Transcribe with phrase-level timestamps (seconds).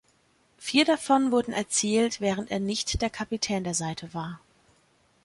[0.57, 4.39] Vier davon wurden erzielt, während er nicht der Kapitän der Seite war.